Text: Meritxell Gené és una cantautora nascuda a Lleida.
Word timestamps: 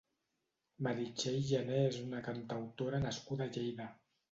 Meritxell 0.87 1.37
Gené 1.51 1.77
és 1.91 2.01
una 2.05 2.23
cantautora 2.31 3.05
nascuda 3.07 3.49
a 3.49 3.55
Lleida. 3.55 3.91